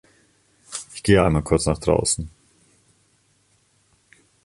[0.95, 2.27] Ich gehe einmal kurz nach draußen.